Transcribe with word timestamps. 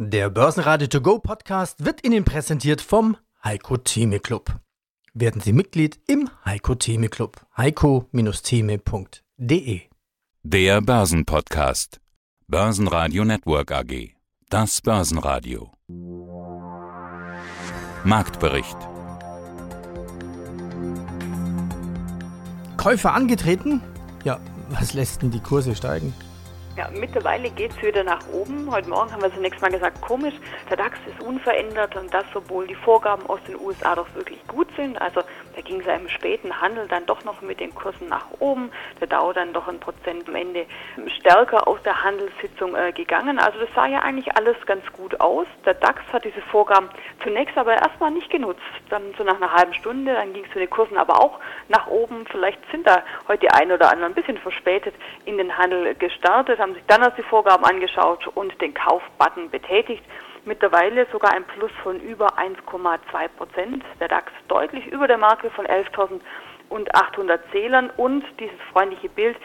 Der 0.00 0.30
Börsenradio 0.30 0.86
To 0.86 1.00
Go 1.00 1.18
Podcast 1.18 1.84
wird 1.84 2.06
Ihnen 2.06 2.24
präsentiert 2.24 2.80
vom 2.80 3.16
Heiko 3.42 3.78
Theme 3.78 4.20
Club. 4.20 4.60
Werden 5.12 5.40
Sie 5.40 5.52
Mitglied 5.52 5.98
im 6.06 6.30
Heiko 6.44 6.76
Theme 6.76 7.08
Club. 7.08 7.44
heiko-theme.de 7.56 9.80
Der 10.44 10.80
Börsenpodcast. 10.82 12.00
Börsenradio 12.46 13.24
Network 13.24 13.72
AG. 13.72 14.14
Das 14.50 14.80
Börsenradio. 14.80 15.72
Marktbericht. 18.04 18.78
Käufer 22.76 23.14
angetreten? 23.14 23.82
Ja, 24.22 24.38
was 24.68 24.94
lässt 24.94 25.22
denn 25.22 25.32
die 25.32 25.40
Kurse 25.40 25.74
steigen? 25.74 26.14
Ja, 26.78 26.88
mittlerweile 26.92 27.50
geht 27.50 27.72
es 27.72 27.82
wieder 27.82 28.04
nach 28.04 28.20
oben. 28.32 28.70
Heute 28.70 28.88
Morgen 28.88 29.10
haben 29.10 29.20
wir 29.20 29.34
zunächst 29.34 29.60
mal 29.60 29.68
gesagt, 29.68 30.00
komisch, 30.00 30.34
der 30.70 30.76
DAX 30.76 30.96
ist 31.08 31.20
unverändert 31.20 31.96
und 31.96 32.14
das, 32.14 32.24
obwohl 32.34 32.68
die 32.68 32.76
Vorgaben 32.76 33.26
aus 33.26 33.40
den 33.48 33.58
USA 33.60 33.96
doch 33.96 34.06
wirklich 34.14 34.38
gut 34.46 34.68
sind. 34.76 34.96
Also 35.02 35.22
da 35.56 35.60
ging 35.60 35.80
es 35.80 35.86
ja 35.86 35.94
im 35.94 36.08
späten 36.08 36.60
Handel 36.60 36.86
dann 36.86 37.04
doch 37.06 37.24
noch 37.24 37.42
mit 37.42 37.58
den 37.58 37.74
Kursen 37.74 38.06
nach 38.06 38.26
oben. 38.38 38.70
Der 39.00 39.08
Dow 39.08 39.32
dann 39.32 39.52
doch 39.52 39.66
ein 39.66 39.80
Prozent 39.80 40.28
am 40.28 40.36
Ende 40.36 40.66
stärker 41.18 41.66
aus 41.66 41.82
der 41.82 42.04
Handelssitzung 42.04 42.76
äh, 42.76 42.92
gegangen. 42.92 43.40
Also 43.40 43.58
das 43.58 43.70
sah 43.74 43.86
ja 43.88 43.98
eigentlich 44.02 44.36
alles 44.36 44.54
ganz 44.64 44.84
gut 44.92 45.20
aus. 45.20 45.48
Der 45.66 45.74
DAX 45.74 46.00
hat 46.12 46.24
diese 46.24 46.42
Vorgaben 46.42 46.90
zunächst 47.24 47.58
aber 47.58 47.72
erstmal 47.72 48.12
nicht 48.12 48.30
genutzt. 48.30 48.62
Dann 48.88 49.02
so 49.18 49.24
nach 49.24 49.34
einer 49.34 49.52
halben 49.52 49.74
Stunde, 49.74 50.14
dann 50.14 50.32
ging 50.32 50.44
es 50.44 50.52
zu 50.52 50.60
den 50.60 50.70
Kursen 50.70 50.96
aber 50.96 51.20
auch 51.20 51.40
nach 51.66 51.88
oben. 51.88 52.24
Vielleicht 52.30 52.60
sind 52.70 52.86
da 52.86 53.02
heute 53.26 53.52
ein 53.52 53.72
oder 53.72 53.90
anderen 53.90 54.12
ein 54.12 54.14
bisschen 54.14 54.38
verspätet 54.38 54.94
in 55.24 55.38
den 55.38 55.58
Handel 55.58 55.96
gestartet 55.96 56.60
haben 56.67 56.67
sich 56.74 56.84
dann 56.86 57.02
erst 57.02 57.18
die 57.18 57.22
Vorgaben 57.22 57.64
angeschaut 57.64 58.26
und 58.28 58.60
den 58.60 58.74
Kaufbutton 58.74 59.50
betätigt. 59.50 60.04
Mittlerweile 60.44 61.06
sogar 61.12 61.34
ein 61.34 61.44
Plus 61.44 61.70
von 61.82 62.00
über 62.00 62.38
1,2 62.38 63.28
Prozent. 63.36 63.84
Der 64.00 64.08
DAX 64.08 64.32
deutlich 64.48 64.86
über 64.86 65.06
der 65.06 65.18
Marke 65.18 65.50
von 65.50 65.66
11.800 65.66 67.38
Zählern 67.52 67.90
und 67.96 68.24
dieses 68.38 68.58
freundliche 68.72 69.08
Bild, 69.08 69.36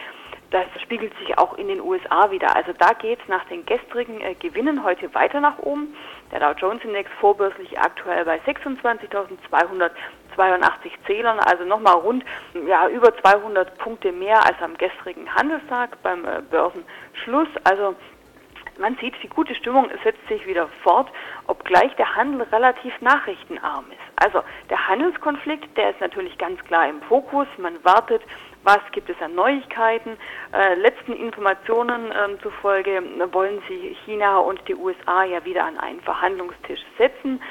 das 0.54 0.66
spiegelt 0.82 1.14
sich 1.18 1.38
auch 1.38 1.58
in 1.58 1.68
den 1.68 1.82
USA 1.82 2.30
wieder. 2.30 2.56
Also 2.56 2.72
da 2.78 2.94
geht 2.94 3.20
es 3.22 3.28
nach 3.28 3.44
den 3.46 3.66
gestrigen 3.66 4.22
äh, 4.22 4.36
Gewinnen 4.36 4.84
heute 4.84 5.12
weiter 5.16 5.40
nach 5.40 5.58
oben. 5.60 5.96
Der 6.32 6.40
Dow 6.40 6.52
Jones 6.52 6.84
Index 6.84 7.10
vorbörslich 7.20 7.80
aktuell 7.80 8.24
bei 8.24 8.40
26.282 8.42 9.92
Zählern, 11.08 11.40
also 11.40 11.66
nochmal 11.66 11.96
rund 11.96 12.24
ja, 12.68 12.88
über 12.88 13.18
200 13.18 13.80
Punkte 13.80 14.12
mehr 14.12 14.46
als 14.46 14.62
am 14.62 14.78
gestrigen 14.78 15.34
Handelstag 15.34 16.02
beim 16.04 16.24
äh, 16.26 16.44
Börsenschluss. 16.50 17.50
Also 17.64 17.96
man 18.78 18.96
sieht, 18.98 19.16
die 19.24 19.30
gute 19.30 19.56
Stimmung 19.56 19.90
setzt 20.04 20.28
sich 20.28 20.46
wieder 20.46 20.68
fort, 20.84 21.10
obgleich 21.48 21.96
der 21.96 22.16
Handel 22.16 22.44
relativ 22.52 22.94
nachrichtenarm 23.02 23.86
ist. 23.90 24.24
Also 24.24 24.44
der 24.70 24.88
Handelskonflikt, 24.88 25.76
der 25.78 25.92
ist 25.92 26.02
natürlich 26.02 26.38
ganz 26.38 26.64
klar 26.66 26.88
im 26.88 27.02
Fokus. 27.04 27.48
Man 27.58 27.84
wartet, 27.84 28.22
was 28.64 28.80
gibt 28.92 29.10
es 29.10 29.22
an 29.22 29.36
Neuigkeiten. 29.36 30.18
Äh, 30.54 30.76
letzten 30.76 31.14
Informationen 31.14 32.12
äh, 32.12 32.38
zufolge 32.42 33.02
wollen 33.32 33.62
sie 33.68 33.96
China 34.06 34.40
und 34.40 34.62
die 34.68 34.76
USA 34.76 35.24
ja 35.24 35.44
wieder 35.46 35.66
an 35.66 35.78
einen 35.78 36.02
Verhandlungstisch 36.02 36.82
setzen. 36.98 37.42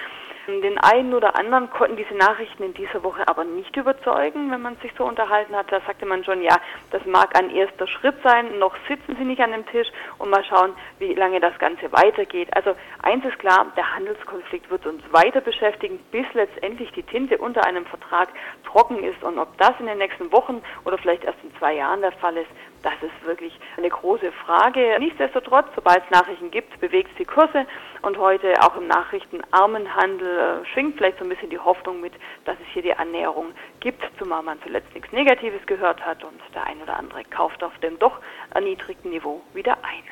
Den 0.49 0.77
einen 0.79 1.15
oder 1.15 1.39
anderen 1.39 1.71
konnten 1.71 1.97
diese 1.97 2.15
Nachrichten 2.15 2.65
in 2.65 2.75
dieser 2.75 3.05
Woche 3.05 3.27
aber 3.29 3.45
nicht 3.45 3.77
überzeugen, 3.77 4.51
wenn 4.51 4.61
man 4.61 4.77
sich 4.79 4.93
so 4.99 5.05
unterhalten 5.05 5.55
hat. 5.55 5.71
Da 5.71 5.81
sagte 5.87 6.05
man 6.05 6.25
schon, 6.25 6.43
ja, 6.43 6.57
das 6.91 7.05
mag 7.07 7.39
ein 7.39 7.51
erster 7.51 7.87
Schritt 7.87 8.17
sein, 8.25 8.59
noch 8.59 8.75
sitzen 8.89 9.15
sie 9.17 9.25
nicht 9.25 9.41
an 9.41 9.53
dem 9.53 9.65
Tisch 9.67 9.87
und 10.19 10.31
mal 10.31 10.45
schauen, 10.45 10.73
wie 10.99 11.15
lange 11.15 11.39
das 11.39 11.57
Ganze 11.59 11.93
weitergeht. 11.93 12.49
Also 12.57 12.75
eins 13.03 13.25
ist 13.25 13.39
klar, 13.39 13.67
der 13.77 13.95
Handelskonflikt 13.95 14.69
wird 14.69 14.85
uns 14.85 15.03
weiter 15.13 15.41
beschäftigen, 15.41 16.01
bis 16.11 16.27
letztendlich 16.35 16.91
die 16.91 17.05
Tinte 17.05 17.39
unter 17.39 17.65
einem 17.65 17.87
Vertrag 17.87 18.29
trocken 18.65 19.05
ist. 19.05 19.23
Und 19.23 19.39
ob 19.39 19.57
das 19.59 19.73
in 19.79 19.87
den 19.87 19.99
nächsten 19.99 20.33
Wochen 20.33 20.61
oder 20.85 20.99
vielleicht 20.99 21.23
erst 21.23 21.39
in 21.45 21.55
zwei 21.57 21.75
Jahren 21.75 22.01
der 22.01 22.13
Fall 22.13 22.37
ist, 22.37 22.51
das 22.83 22.95
ist 23.03 23.27
wirklich 23.27 23.59
eine 23.77 23.89
große 23.89 24.33
Frage. 24.45 24.97
Nichtsdestotrotz, 24.99 25.67
sobald 25.75 26.03
es 26.05 26.11
Nachrichten 26.11 26.51
gibt, 26.51 26.79
bewegt 26.81 27.11
es 27.13 27.17
die 27.17 27.25
Kurse 27.25 27.67
und 28.03 28.19
heute 28.19 28.53
auch 28.63 28.77
im 28.77 28.89
nachrichtenarmen 28.89 29.95
Handel 29.95 30.63
äh, 30.63 30.67
schwingt 30.73 30.97
vielleicht 30.97 31.19
so 31.19 31.25
ein 31.25 31.29
bisschen 31.29 31.51
die 31.51 31.59
Hoffnung 31.59 32.01
mit, 32.01 32.13
dass 32.45 32.57
es 32.61 32.67
hier 32.73 32.83
die 32.83 32.95
Annäherung 32.95 33.53
gibt, 33.81 34.03
zumal 34.19 34.43
man 34.43 34.61
zuletzt 34.63 34.93
nichts 34.95 35.13
Negatives 35.13 35.65
gehört 35.67 36.05
hat 36.05 36.25
und 36.25 36.41
der 36.55 36.67
ein 36.67 36.81
oder 36.83 36.97
andere 36.97 37.23
kauft 37.25 37.63
auf 37.63 37.77
dem 37.79 37.99
doch 37.99 38.19
erniedrigten 38.55 39.11
Niveau 39.11 39.41
wieder 39.55 39.77
ein. 39.83 40.03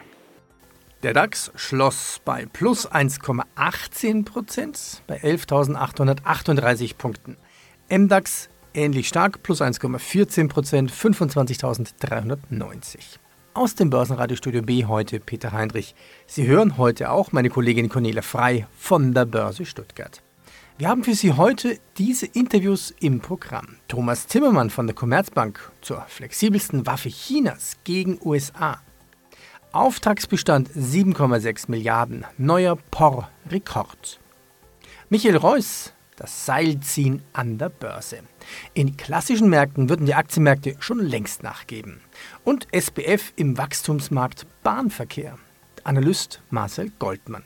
Der 1.03 1.15
DAX 1.15 1.51
schloss 1.57 2.21
bei 2.25 2.47
plus 2.53 2.91
1,18 2.91 4.27
Prozent 4.27 5.03
bei 5.07 5.17
11.838 5.17 6.99
Punkten. 6.99 7.39
MDAX 7.89 8.51
ähnlich 8.75 9.09
stark, 9.09 9.43
plus 9.43 9.61
1,14 9.61 10.49
Prozent, 10.49 10.93
25.390. 10.93 13.19
Aus 13.53 13.75
dem 13.75 13.91
Börsenradiostudio 13.91 14.63
B 14.63 14.87
heute 14.87 15.21
Peter 15.21 15.53
Heinrich. 15.53 15.95
Sie 16.27 16.47
hören 16.47 16.79
heute 16.79 17.11
auch 17.11 17.33
meine 17.33 17.51
Kollegin 17.51 17.89
Cornelia 17.89 18.23
Frei 18.23 18.67
von 18.77 19.13
der 19.13 19.25
Börse 19.25 19.65
Stuttgart. 19.65 20.23
Wir 20.79 20.89
haben 20.89 21.05
für 21.05 21.15
Sie 21.15 21.35
heute 21.35 21.79
diese 21.99 22.27
Interviews 22.27 22.95
im 23.01 23.21
Programm. 23.21 23.77
Thomas 23.89 24.29
Zimmermann 24.29 24.71
von 24.71 24.87
der 24.87 24.95
Commerzbank 24.95 25.73
zur 25.83 26.03
flexibelsten 26.09 26.87
Waffe 26.87 27.11
Chinas 27.11 27.77
gegen 27.85 28.19
USA. 28.25 28.81
Auftragsbestand 29.73 30.71
7,6 30.71 31.71
Milliarden, 31.71 32.25
neuer 32.39 32.77
POR-Rekord. 32.91 34.21
Michael 35.11 35.37
Reuss 35.37 35.93
das 36.21 36.47
Seilziehen 36.47 37.23
an 37.33 37.59
der 37.59 37.71
Börse. 37.71 38.21
In 38.75 38.97
klassischen 38.97 39.49
Märkten 39.49 39.89
würden 39.89 40.07
die 40.07 40.15
Aktienmärkte 40.15 40.77
schon 40.79 41.01
längst 41.01 41.43
nachgeben. 41.43 42.03
Und 42.45 42.69
SBF 42.73 43.33
im 43.37 43.57
Wachstumsmarkt 43.59 44.47
Bahnverkehr. 44.63 45.39
Analyst 45.83 46.43
Marcel 46.51 46.93
Goldmann. 46.99 47.45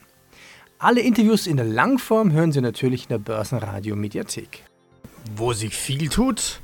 Alle 0.78 1.00
Interviews 1.00 1.46
in 1.46 1.56
der 1.56 1.66
Langform 1.66 2.32
hören 2.32 2.50
Sie 2.50 2.60
natürlich 2.60 3.04
in 3.04 3.10
der 3.10 3.18
Börsenradio 3.18 3.94
Mediathek. 3.94 4.64
Wo 5.36 5.52
sich 5.52 5.76
viel 5.76 6.08
tut, 6.08 6.60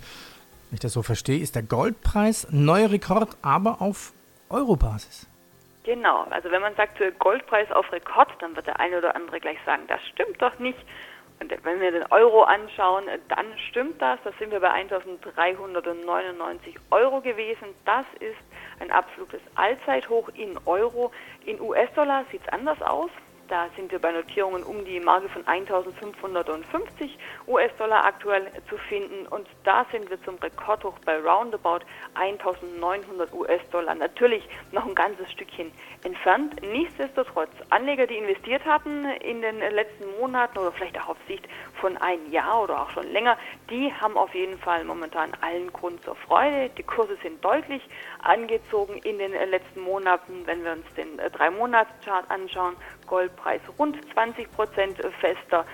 wenn 0.69 0.75
ich 0.75 0.81
das 0.81 0.93
so 0.93 1.03
verstehe, 1.03 1.39
ist 1.39 1.55
der 1.55 1.63
Goldpreis 1.63 2.49
neuer 2.51 2.91
Rekord, 2.91 3.37
aber 3.41 3.81
auf 3.81 4.13
Eurobasis. 4.49 5.29
Genau, 5.85 6.25
also 6.31 6.51
wenn 6.51 6.61
man 6.61 6.75
sagt 6.75 7.01
Goldpreis 7.21 7.71
auf 7.71 7.91
Rekord, 7.93 8.31
dann 8.41 8.55
wird 8.57 8.67
der 8.67 8.79
eine 8.81 8.99
oder 8.99 9.15
andere 9.17 9.41
gleich 9.41 9.59
sagen, 9.65 9.85
das 9.87 10.01
stimmt 10.13 10.43
doch 10.43 10.59
nicht. 10.59 10.79
Und 11.41 11.65
wenn 11.65 11.81
wir 11.81 11.91
den 11.91 12.05
Euro 12.11 12.43
anschauen, 12.43 13.07
dann 13.29 13.47
stimmt 13.71 14.01
das. 14.01 14.19
Da 14.25 14.31
sind 14.39 14.53
wir 14.53 14.61
bei 14.61 14.71
1.399 14.83 16.77
Euro 16.91 17.21
gewesen. 17.23 17.75
Das 17.87 18.05
ist 18.21 18.37
ein 18.79 18.91
absolutes 18.91 19.41
Allzeithoch 19.55 20.29
in 20.35 20.59
Euro. 20.67 21.11
In 21.47 21.59
US-Dollar 21.61 22.25
sieht 22.31 22.43
es 22.43 22.49
anders 22.53 22.81
aus. 22.83 23.11
Da 23.51 23.69
sind 23.75 23.91
wir 23.91 23.99
bei 23.99 24.13
Notierungen 24.13 24.63
um 24.63 24.85
die 24.85 25.01
Marke 25.01 25.29
von 25.29 25.45
1550 25.45 27.19
US-Dollar 27.49 28.05
aktuell 28.05 28.47
zu 28.69 28.79
finden 28.79 29.27
und 29.27 29.49
da 29.65 29.85
sind 29.91 30.09
wir 30.09 30.23
zum 30.23 30.37
Rekordhoch 30.37 30.97
bei 31.05 31.19
roundabout 31.19 31.81
1900 32.15 33.33
US-Dollar. 33.35 33.97
Natürlich 33.97 34.49
noch 34.71 34.87
ein 34.87 34.95
ganzes 34.95 35.33
Stückchen 35.33 35.73
entfernt. 36.05 36.63
Nichtsdestotrotz, 36.63 37.51
Anleger, 37.71 38.07
die 38.07 38.19
investiert 38.19 38.65
hatten 38.65 39.05
in 39.21 39.43
den 39.43 39.59
letzten 39.59 40.05
Monaten 40.21 40.59
oder 40.59 40.71
vielleicht 40.71 41.01
auch 41.01 41.09
auf 41.09 41.19
Sicht 41.27 41.49
von 41.81 41.97
einem 41.97 42.31
Jahr 42.31 42.63
oder 42.63 42.83
auch 42.83 42.91
schon 42.91 43.11
länger, 43.11 43.37
die 43.71 43.93
haben 43.93 44.17
auf 44.17 44.35
jeden 44.35 44.59
Fall 44.59 44.85
momentan 44.85 45.33
allen 45.41 45.73
Grund 45.73 46.03
zur 46.05 46.15
Freude. 46.15 46.71
Die 46.77 46.83
Kurse 46.83 47.17
sind 47.23 47.45
deutlich 47.45 47.83
angezogen 48.23 48.99
in 48.99 49.19
den 49.19 49.33
letzten 49.33 49.81
Monaten. 49.81 50.47
Wenn 50.47 50.63
wir 50.65 50.73
uns 50.73 50.87
den 50.97 51.17
drei 51.33 51.51
monats 51.51 51.91
chart 52.05 52.31
anschauen, 52.31 52.77
Goldpreis 53.07 53.63
rund 53.79 53.97
20 54.13 54.51
Prozent 54.53 54.99
fester. 55.21 55.65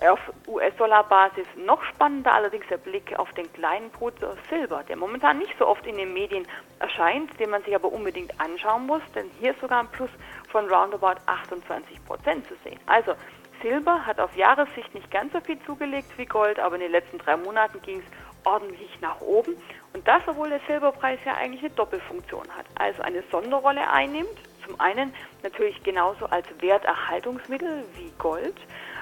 Auf 0.00 0.18
US-Dollar-Basis 0.48 1.46
noch 1.64 1.80
spannender 1.84 2.32
allerdings 2.32 2.66
der 2.66 2.78
Blick 2.78 3.16
auf 3.16 3.30
den 3.34 3.52
kleinen 3.52 3.88
Bruder 3.90 4.36
Silber, 4.50 4.82
der 4.88 4.96
momentan 4.96 5.38
nicht 5.38 5.54
so 5.60 5.66
oft 5.68 5.86
in 5.86 5.96
den 5.96 6.12
Medien 6.12 6.44
erscheint, 6.80 7.38
den 7.38 7.50
man 7.50 7.62
sich 7.62 7.72
aber 7.72 7.92
unbedingt 7.92 8.32
anschauen 8.40 8.86
muss, 8.86 9.02
denn 9.14 9.30
hier 9.38 9.52
ist 9.52 9.60
sogar 9.60 9.78
ein 9.78 9.88
Plus 9.92 10.10
von 10.48 10.68
roundabout 10.68 11.20
28 11.26 12.04
Prozent 12.04 12.48
zu 12.48 12.54
sehen. 12.64 12.80
Also 12.86 13.12
Silber 13.62 14.04
hat 14.04 14.20
auf 14.20 14.36
Jahressicht 14.36 14.94
nicht 14.94 15.10
ganz 15.10 15.32
so 15.32 15.40
viel 15.40 15.58
zugelegt 15.64 16.10
wie 16.18 16.26
Gold, 16.26 16.58
aber 16.58 16.74
in 16.74 16.82
den 16.82 16.92
letzten 16.92 17.18
drei 17.18 17.36
Monaten 17.36 17.80
ging 17.82 18.00
es 18.00 18.04
ordentlich 18.44 19.00
nach 19.00 19.20
oben. 19.20 19.56
Und 19.94 20.06
das, 20.06 20.22
obwohl 20.26 20.50
der 20.50 20.60
Silberpreis 20.66 21.20
ja 21.24 21.34
eigentlich 21.34 21.62
eine 21.62 21.70
Doppelfunktion 21.70 22.48
hat, 22.56 22.66
also 22.74 23.02
eine 23.02 23.22
Sonderrolle 23.30 23.88
einnimmt. 23.88 24.28
Zum 24.66 24.78
einen 24.80 25.12
natürlich 25.42 25.82
genauso 25.82 26.26
als 26.26 26.46
Werterhaltungsmittel 26.60 27.84
wie 27.96 28.12
Gold. 28.18 28.56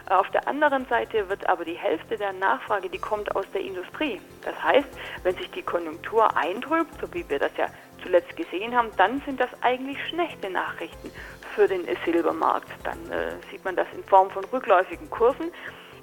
Auf 0.08 0.28
der 0.30 0.48
anderen 0.48 0.86
Seite 0.86 1.28
wird 1.28 1.48
aber 1.48 1.64
die 1.64 1.74
Hälfte 1.74 2.16
der 2.16 2.32
Nachfrage, 2.32 2.88
die 2.88 2.98
kommt 2.98 3.34
aus 3.36 3.44
der 3.52 3.60
Industrie. 3.60 4.20
Das 4.42 4.60
heißt, 4.62 4.88
wenn 5.22 5.36
sich 5.36 5.50
die 5.50 5.62
Konjunktur 5.62 6.36
eintrübt, 6.36 6.92
so 7.00 7.12
wie 7.12 7.28
wir 7.28 7.38
das 7.38 7.52
ja 7.56 7.66
zuletzt 8.02 8.34
gesehen 8.36 8.74
haben, 8.74 8.88
dann 8.96 9.20
sind 9.26 9.38
das 9.38 9.50
eigentlich 9.62 9.98
schlechte 10.08 10.50
Nachrichten 10.50 11.12
für 11.54 11.68
den 11.68 11.84
Silbermarkt. 12.04 12.68
Dann 12.84 12.98
äh, 13.10 13.32
sieht 13.50 13.64
man 13.64 13.76
das 13.76 13.86
in 13.94 14.04
Form 14.04 14.30
von 14.30 14.44
rückläufigen 14.44 15.08
Kursen. 15.10 15.50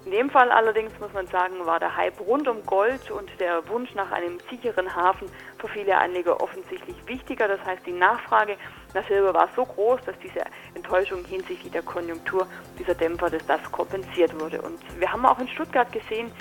In 0.06 0.12
dem 0.12 0.30
Fall 0.30 0.50
allerdings 0.52 0.98
muss 1.02 1.12
man 1.12 1.28
sagen, 1.28 1.66
war 1.66 1.80
der 1.80 1.98
Hype 1.98 2.18
rund 2.22 2.48
um 2.48 2.64
Gold 2.66 3.12
und 3.12 3.30
der 3.42 3.68
Wunsch 3.68 3.94
nach 3.94 4.10
einem 4.14 4.40
sicheren 4.50 4.96
Hafen 4.96 5.28
für 5.58 5.68
viele 5.68 5.98
Anleger 5.98 6.40
offensichtlich 6.40 6.96
wichtiger. 7.08 7.50
Das 7.50 7.60
heißt, 7.66 7.86
die 7.86 7.92
Nachfrage 7.92 8.56
nach 8.94 9.06
Silber 9.08 9.34
war 9.34 9.50
so 9.54 9.66
groß, 9.66 10.00
dass 10.06 10.18
diese 10.20 10.46
Enttäuschung 10.76 11.26
hinsichtlich 11.26 11.74
der 11.74 11.82
Konjunktur, 11.82 12.48
dieser 12.80 12.96
Dämpfer, 12.96 13.30
dass 13.30 13.46
das 13.48 13.62
kompensiert 13.70 14.40
wurde. 14.40 14.62
Und 14.62 14.80
wir 14.98 15.12
haben 15.12 15.26
auch 15.26 15.40
in 15.40 15.48
Stuttgart 15.50 15.92
gesehen, 15.92 16.32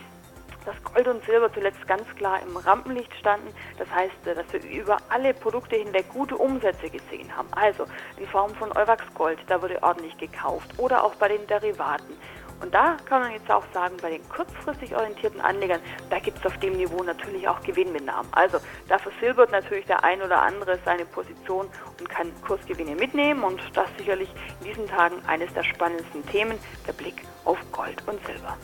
dass 0.67 0.75
Gold 0.83 1.09
und 1.09 1.25
Silber 1.25 1.51
zuletzt 1.53 1.87
ganz 1.87 2.05
klar 2.17 2.41
im 2.43 2.57
Rampenlicht 2.57 3.15
standen. 3.15 3.49
Das 3.79 3.89
heißt, 3.91 4.15
dass 4.25 4.53
wir 4.53 4.63
über 4.71 4.99
alle 5.09 5.33
Produkte 5.33 5.77
hinweg 5.77 6.09
gute 6.13 6.37
Umsätze 6.37 6.91
gesehen 6.91 7.35
haben. 7.35 7.49
Also 7.53 7.87
in 8.19 8.27
Form 8.27 8.55
von 8.57 8.77
Euwax 8.77 9.03
Gold, 9.15 9.39
da 9.47 9.63
wurde 9.63 9.83
ordentlich 9.83 10.19
gekauft. 10.19 10.69
Oder 10.77 11.05
auch 11.05 11.15
bei 11.15 11.29
den 11.29 11.47
Derivaten. 11.47 12.15
Und 12.61 12.75
da 12.75 12.97
kann 13.05 13.21
man 13.21 13.33
jetzt 13.33 13.51
auch 13.51 13.65
sagen, 13.75 13.97
bei 14.01 14.11
den 14.11 14.27
kurzfristig 14.29 14.97
orientierten 14.97 15.41
Anlegern, 15.43 15.81
da 16.09 16.19
gibt 16.19 16.39
es 16.39 16.47
auf 16.47 16.57
dem 16.59 16.73
Niveau 16.73 17.03
natürlich 17.03 17.47
auch 17.47 17.61
Gewinnmitnahmen. 17.61 18.33
Also 18.33 18.59
da 18.89 18.99
versilbert 18.99 19.53
natürlich 19.53 19.85
der 19.85 20.03
ein 20.03 20.23
oder 20.23 20.41
andere 20.41 20.79
seine 20.85 21.05
Position 21.05 21.69
und 22.01 22.09
kann 22.09 22.33
Kursgewinne 22.47 22.95
mitnehmen. 22.95 23.45
Und 23.45 23.61
das 23.75 23.89
sicherlich 23.99 24.31
in 24.61 24.69
diesen 24.69 24.89
Tagen 24.89 25.17
eines 25.27 25.53
der 25.53 25.65
spannendsten 25.65 26.27
Themen, 26.27 26.59
der 26.87 26.95
Blick 26.95 27.23
auf 27.45 27.59
Gold 27.73 28.03
und 28.07 28.25
Silber. 28.27 28.57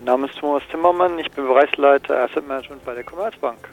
Mein 0.00 0.06
Name 0.06 0.28
ist 0.28 0.38
Thomas 0.38 0.62
Timmermann, 0.70 1.18
ich 1.18 1.30
bin 1.32 1.44
Bereichsleiter 1.44 2.22
Asset 2.22 2.48
Management 2.48 2.82
bei 2.86 2.94
der 2.94 3.04
Commerzbank. 3.04 3.68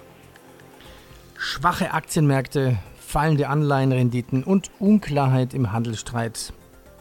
Schwache 1.37 1.93
Aktienmärkte, 1.93 2.79
fallende 2.99 3.47
Anleihenrenditen 3.47 4.43
und 4.43 4.69
Unklarheit 4.77 5.53
im 5.53 5.71
Handelsstreit. 5.71 6.51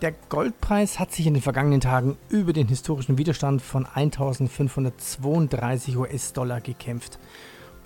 Der 0.01 0.13
Goldpreis 0.13 1.01
hat 1.01 1.11
sich 1.11 1.27
in 1.27 1.35
den 1.35 1.43
vergangenen 1.43 1.81
Tagen 1.81 2.17
über 2.29 2.53
den 2.53 2.69
historischen 2.69 3.19
Widerstand 3.19 3.63
von 3.63 3.85
1532 3.85 5.97
US-Dollar 5.97 6.61
gekämpft. 6.61 7.19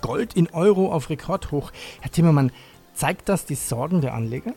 Gold 0.02 0.34
in 0.34 0.50
Euro 0.50 0.92
auf 0.92 1.08
Rekordhoch. 1.08 1.72
Herr 2.02 2.10
Timmermann, 2.10 2.52
zeigt 2.92 3.30
das 3.30 3.46
die 3.46 3.54
Sorgen 3.54 4.02
der 4.02 4.12
Anleger? 4.12 4.52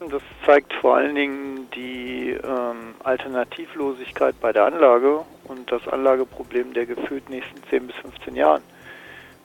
Das 0.00 0.22
zeigt 0.46 0.72
vor 0.74 0.96
allen 0.96 1.16
Dingen 1.16 1.68
die 1.74 2.30
ähm, 2.30 2.94
Alternativlosigkeit 3.02 4.36
bei 4.40 4.52
der 4.52 4.66
Anlage 4.66 5.24
und 5.44 5.72
das 5.72 5.88
Anlageproblem 5.88 6.72
der 6.72 6.86
gefühlt 6.86 7.28
nächsten 7.28 7.60
10 7.68 7.88
bis 7.88 7.96
15 7.96 8.36
Jahren. 8.36 8.62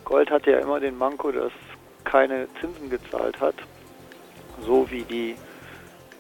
Gold 0.06 0.30
hat 0.30 0.46
ja 0.46 0.60
immer 0.60 0.80
den 0.80 0.96
Manko, 0.96 1.32
dass 1.32 1.52
keine 2.04 2.48
Zinsen 2.62 2.92
gezahlt 2.92 3.42
hat, 3.42 3.56
so 4.62 4.90
wie 4.92 5.02
die 5.02 5.36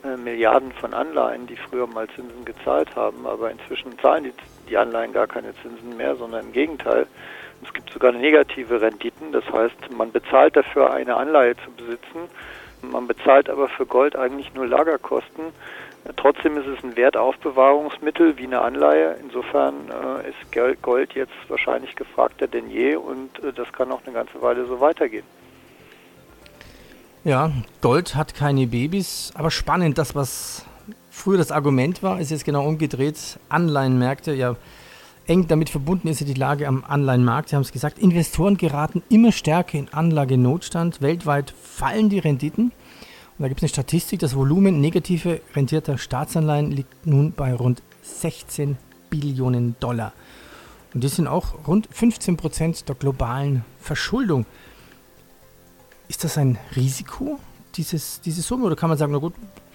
äh, 0.03 0.17
Milliarden 0.17 0.71
von 0.71 0.95
Anleihen, 0.95 1.45
die 1.45 1.55
früher 1.55 1.85
mal 1.85 2.07
Zinsen 2.15 2.43
gezahlt 2.43 2.95
haben, 2.95 3.27
aber 3.27 3.51
inzwischen 3.51 3.99
zahlen 3.99 4.23
die, 4.23 4.33
die 4.67 4.77
Anleihen 4.77 5.13
gar 5.13 5.27
keine 5.27 5.53
Zinsen 5.61 5.95
mehr, 5.95 6.15
sondern 6.15 6.47
im 6.47 6.51
Gegenteil. 6.53 7.05
Es 7.61 7.71
gibt 7.71 7.93
sogar 7.93 8.11
negative 8.11 8.81
Renditen, 8.81 9.31
das 9.31 9.45
heißt, 9.51 9.91
man 9.95 10.11
bezahlt 10.11 10.55
dafür, 10.55 10.91
eine 10.91 11.17
Anleihe 11.17 11.55
zu 11.57 11.69
besitzen 11.71 12.29
man 12.91 13.07
bezahlt 13.07 13.49
aber 13.49 13.69
für 13.69 13.85
Gold 13.85 14.15
eigentlich 14.15 14.53
nur 14.53 14.67
Lagerkosten. 14.67 15.45
Trotzdem 16.17 16.57
ist 16.57 16.67
es 16.67 16.83
ein 16.83 16.97
Wertaufbewahrungsmittel 16.97 18.37
wie 18.37 18.43
eine 18.43 18.61
Anleihe. 18.61 19.17
Insofern 19.23 19.75
äh, 19.89 20.29
ist 20.29 20.81
Gold 20.81 21.13
jetzt 21.13 21.31
wahrscheinlich 21.47 21.95
gefragter 21.95 22.47
denn 22.47 22.69
je 22.69 22.95
und 22.95 23.41
äh, 23.43 23.53
das 23.53 23.71
kann 23.71 23.91
auch 23.91 24.01
eine 24.05 24.13
ganze 24.13 24.41
Weile 24.41 24.65
so 24.65 24.81
weitergehen. 24.81 25.25
Ja, 27.23 27.51
Gold 27.79 28.15
hat 28.15 28.35
keine 28.35 28.67
Babys, 28.67 29.31
aber 29.35 29.49
spannend, 29.49 29.97
das 29.97 30.13
was 30.13 30.65
früher 31.09 31.37
das 31.37 31.53
Argument 31.53 32.03
war, 32.03 32.19
ist 32.19 32.31
jetzt 32.31 32.43
genau 32.43 32.67
umgedreht. 32.67 33.39
Anleihenmärkte, 33.47 34.33
ja, 34.33 34.57
eng 35.27 35.47
damit 35.47 35.69
verbunden 35.69 36.07
ist 36.07 36.21
ja 36.21 36.25
die 36.25 36.33
Lage 36.33 36.67
am 36.67 36.83
Anleihenmarkt. 36.83 37.49
Sie 37.49 37.55
haben 37.55 37.63
es 37.63 37.71
gesagt, 37.71 37.99
Investoren 37.99 38.57
geraten 38.57 39.03
immer 39.09 39.31
stärker 39.31 39.77
in 39.77 39.89
Anlagenotstand. 39.89 41.01
Weltweit 41.01 41.51
fallen 41.61 42.09
die 42.09 42.19
Renditen. 42.19 42.65
Und 42.65 43.41
da 43.41 43.47
gibt 43.47 43.59
es 43.59 43.63
eine 43.63 43.69
Statistik, 43.69 44.19
das 44.19 44.35
Volumen 44.35 44.79
negative 44.79 45.41
rentierter 45.55 45.97
Staatsanleihen 45.97 46.71
liegt 46.71 47.07
nun 47.07 47.31
bei 47.31 47.53
rund 47.53 47.81
16 48.03 48.77
Billionen 49.09 49.75
Dollar. 49.79 50.13
Und 50.93 51.03
das 51.03 51.15
sind 51.15 51.27
auch 51.27 51.67
rund 51.67 51.87
15 51.91 52.37
Prozent 52.37 52.87
der 52.87 52.95
globalen 52.95 53.65
Verschuldung. 53.79 54.45
Ist 56.07 56.23
das 56.23 56.37
ein 56.37 56.59
Risiko, 56.75 57.39
dieses, 57.75 58.21
diese 58.21 58.43
Summe? 58.43 58.65
Oder 58.65 58.75
kann 58.75 58.89
man 58.89 58.99
sagen, 58.99 59.13
na 59.13 59.17
gut, 59.17 59.33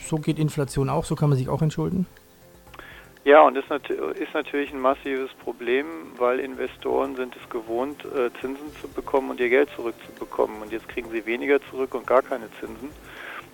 so 0.09 0.19
geht 0.19 0.39
Inflation 0.39 0.89
auch, 0.89 1.05
so 1.05 1.17
kann 1.17 1.29
man 1.29 1.39
sich 1.39 1.49
auch 1.49 1.62
entschulden? 1.62 2.06
Ja, 3.28 3.42
und 3.42 3.58
das 3.58 3.64
ist 4.19 4.32
natürlich 4.32 4.72
ein 4.72 4.80
massives 4.80 5.30
Problem, 5.44 5.84
weil 6.16 6.40
Investoren 6.40 7.14
sind 7.14 7.36
es 7.36 7.50
gewohnt, 7.50 8.02
äh, 8.06 8.30
Zinsen 8.40 8.75
zu 8.80 8.88
bekommen 8.88 9.28
und 9.28 9.38
ihr 9.38 9.50
Geld 9.50 9.69
zurückzubekommen. 9.76 10.62
Und 10.62 10.72
jetzt 10.72 10.88
kriegen 10.88 11.10
sie 11.10 11.26
weniger 11.26 11.60
zurück 11.60 11.94
und 11.94 12.06
gar 12.06 12.22
keine 12.22 12.50
Zinsen. 12.52 12.88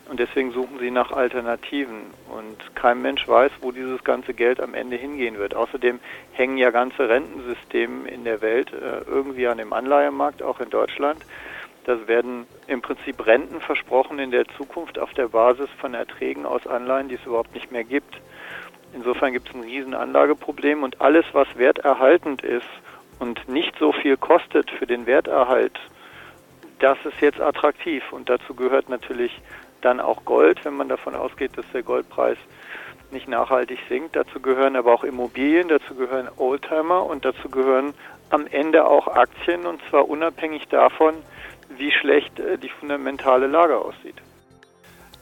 Und 0.09 0.21
deswegen 0.21 0.53
suchen 0.53 0.79
sie 0.79 0.93
nach 0.93 1.11
Alternativen. 1.11 2.03
Und 2.31 2.77
kein 2.77 3.03
Mensch 3.03 3.27
weiß, 3.27 3.51
wo 3.63 3.73
dieses 3.73 4.05
ganze 4.05 4.33
Geld 4.33 4.61
am 4.61 4.75
Ende 4.75 4.95
hingehen 4.95 5.39
wird. 5.39 5.57
Außerdem 5.57 5.99
hängen 6.35 6.57
ja 6.57 6.71
ganze 6.71 7.09
Rentensysteme 7.09 8.09
in 8.09 8.23
der 8.23 8.43
Welt 8.43 8.73
äh, 8.73 9.01
irgendwie 9.09 9.49
an 9.49 9.59
dem 9.59 9.73
Anleihemarkt, 9.73 10.41
auch 10.41 10.61
in 10.61 10.71
Deutschland. 10.71 11.19
Das 11.83 12.07
werden 12.07 12.47
im 12.69 12.81
Prinzip 12.81 13.27
Renten 13.27 13.61
versprochen 13.61 14.21
in 14.21 14.31
der 14.31 14.47
Zukunft 14.57 15.01
auf 15.01 15.13
der 15.15 15.27
Basis 15.27 15.69
von 15.81 15.95
Erträgen 15.95 16.47
aus 16.47 16.65
Anleihen, 16.65 17.09
die 17.09 17.17
es 17.17 17.27
überhaupt 17.27 17.57
nicht 17.57 17.73
mehr 17.73 17.83
gibt. 17.83 18.21
Insofern 18.95 19.33
gibt 19.33 19.49
es 19.49 19.55
ein 19.55 19.63
riesen 19.63 19.95
Anlageproblem 19.95 20.83
und 20.83 21.01
alles, 21.01 21.25
was 21.33 21.49
werterhaltend 21.57 22.43
ist 22.43 22.69
und 23.19 23.49
nicht 23.49 23.77
so 23.79 23.93
viel 23.93 24.17
kostet 24.17 24.71
für 24.71 24.87
den 24.87 25.07
Werterhalt, 25.07 25.79
das 26.79 26.99
ist 27.05 27.21
jetzt 27.21 27.41
attraktiv. 27.41 28.03
Und 28.13 28.29
dazu 28.29 28.55
gehört 28.55 28.89
natürlich 28.89 29.41
dann 29.81 30.01
auch 30.01 30.25
Gold, 30.25 30.65
wenn 30.65 30.75
man 30.75 30.89
davon 30.89 31.15
ausgeht, 31.15 31.57
dass 31.57 31.65
der 31.73 31.83
Goldpreis 31.83 32.39
nicht 33.11 33.29
nachhaltig 33.29 33.79
sinkt. 33.89 34.17
Dazu 34.17 34.41
gehören 34.41 34.77
aber 34.77 34.93
auch 34.93 35.05
Immobilien, 35.05 35.69
dazu 35.69 35.95
gehören 35.95 36.29
Oldtimer 36.37 37.07
und 37.07 37.25
dazu 37.25 37.49
gehören 37.49 37.95
am 38.31 38.47
Ende 38.47 38.87
auch 38.87 39.09
Aktien 39.09 39.67
und 39.67 39.81
zwar 39.89 40.09
unabhängig 40.09 40.69
davon, 40.69 41.15
wie 41.77 41.93
schlecht 41.93 42.39
äh, 42.41 42.59
die 42.59 42.69
fundamentale 42.69 43.47
Lage 43.47 43.77
aussieht. 43.79 44.17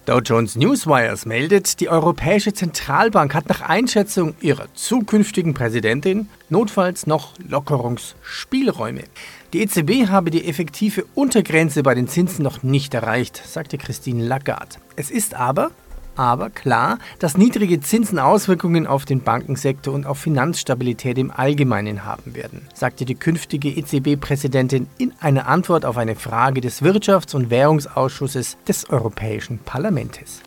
Dow 0.05 0.19
Jones 0.19 0.57
Newswires 0.57 1.27
meldet, 1.27 1.79
die 1.79 1.89
Europäische 1.89 2.53
Zentralbank 2.53 3.37
hat 3.37 3.49
nach 3.49 3.61
Einschätzung 3.61 4.35
ihrer 4.41 4.67
zukünftigen 4.75 5.55
Präsidentin 5.55 6.29
notfalls 6.49 7.07
noch 7.07 7.35
Lockerungsspielräume. 7.49 9.05
Die 9.53 9.61
EZB 9.61 10.09
habe 10.09 10.33
die 10.33 10.49
effektive 10.49 11.05
Untergrenze 11.15 11.85
bei 11.85 11.95
den 11.95 12.09
Zinsen 12.09 12.43
noch 12.43 12.65
nicht 12.65 12.95
erreicht, 12.95 13.41
sagte 13.47 13.79
Christine 13.79 14.27
Lagarde. 14.27 14.79
Es 14.97 15.09
ist 15.09 15.35
aber 15.35 15.71
aber 16.17 16.51
klar, 16.51 16.99
dass 17.19 17.37
niedrige 17.37 17.81
Zinsen 17.81 18.19
Auswirkungen 18.19 18.87
auf 18.87 19.05
den 19.05 19.23
Bankensektor 19.23 19.95
und 19.95 20.07
auf 20.07 20.19
Finanzstabilität 20.19 21.19
im 21.19 21.31
Allgemeinen 21.31 22.05
haben 22.05 22.35
werden, 22.35 22.69
sagte 22.75 23.05
die 23.05 23.15
künftige 23.15 23.69
EZB-Präsidentin 23.69 24.89
in 24.99 25.13
einer 25.21 25.47
Antwort 25.47 25.85
auf 25.85 25.97
eine 25.97 26.17
Frage 26.17 26.61
des 26.61 26.83
Wirtschafts- 26.83 27.35
und 27.35 27.51
Währungsausschusses 27.51 28.59
des 28.69 28.91
Europäischen 28.91 29.59
Parlaments. 29.59 30.43